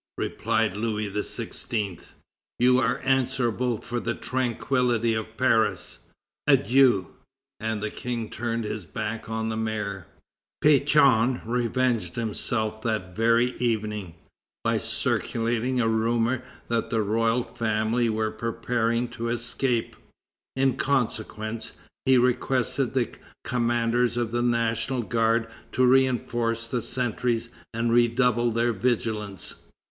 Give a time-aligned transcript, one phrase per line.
[0.17, 2.03] replied Louis XVI.;
[2.57, 5.99] "You are answerable for the tranquillity of Paris.
[6.47, 7.09] Adieu!"
[7.59, 10.07] And the King turned his back on the mayor.
[10.65, 14.15] Pétion revenged himself that very evening,
[14.63, 19.95] by circulating a rumor that the royal family were preparing to escape;
[20.55, 21.73] in consequence,
[22.07, 23.11] he requested the
[23.45, 29.61] commanders of the National Guard to re enforce the sentries and redouble their vigilance.